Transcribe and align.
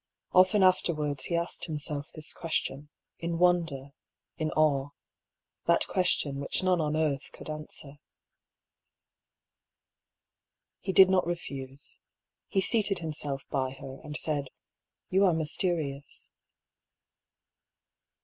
Often 0.31 0.63
afterwards 0.63 1.25
he 1.25 1.35
asked 1.35 1.65
himself 1.65 2.07
this 2.11 2.33
question, 2.33 2.89
in 3.19 3.37
wonder, 3.37 3.91
in 4.35 4.49
awe: 4.53 4.89
that 5.67 5.85
question 5.85 6.39
which 6.39 6.63
none 6.63 6.81
on 6.81 6.97
earth 6.97 7.29
could 7.31 7.51
answer. 7.51 7.97
He 10.79 10.91
did 10.91 11.11
not 11.11 11.27
refuse. 11.27 11.99
He 12.47 12.61
seated 12.61 12.97
himself 12.97 13.43
by 13.51 13.73
her, 13.73 13.99
and 14.03 14.17
said:" 14.17 14.47
You 15.11 15.23
are 15.23 15.35
mysterious." 15.35 16.31